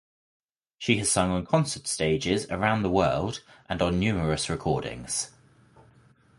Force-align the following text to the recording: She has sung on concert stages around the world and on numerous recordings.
She 0.79 0.97
has 0.97 1.11
sung 1.11 1.29
on 1.29 1.45
concert 1.45 1.85
stages 1.85 2.47
around 2.49 2.81
the 2.81 2.89
world 2.89 3.43
and 3.69 3.83
on 3.83 3.99
numerous 3.99 4.49
recordings. 4.49 5.29